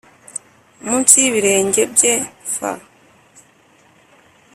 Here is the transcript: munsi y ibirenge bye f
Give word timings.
munsi 0.85 1.15
y 1.21 1.25
ibirenge 1.29 1.81
bye 1.93 2.13
f 2.53 2.55